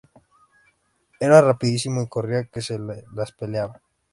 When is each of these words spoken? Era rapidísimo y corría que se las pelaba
Era 1.19 1.41
rapidísimo 1.41 2.01
y 2.01 2.07
corría 2.07 2.45
que 2.45 2.63
se 2.63 2.79
las 3.13 3.31
pelaba 3.33 3.83